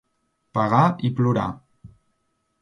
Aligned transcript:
Pagar 0.57 0.87
i 1.09 1.11
plorar. 1.19 1.45